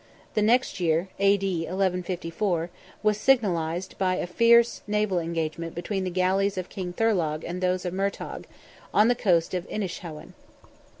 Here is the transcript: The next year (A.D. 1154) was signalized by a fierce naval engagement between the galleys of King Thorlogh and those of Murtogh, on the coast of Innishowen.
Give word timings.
The 0.33 0.41
next 0.41 0.79
year 0.79 1.09
(A.D. 1.19 1.59
1154) 1.65 2.71
was 3.03 3.19
signalized 3.19 3.99
by 3.99 4.15
a 4.15 4.25
fierce 4.25 4.81
naval 4.87 5.19
engagement 5.19 5.75
between 5.75 6.05
the 6.05 6.09
galleys 6.09 6.57
of 6.57 6.69
King 6.69 6.91
Thorlogh 6.91 7.43
and 7.45 7.61
those 7.61 7.85
of 7.85 7.93
Murtogh, 7.93 8.45
on 8.95 9.09
the 9.09 9.13
coast 9.13 9.53
of 9.53 9.69
Innishowen. 9.69 10.33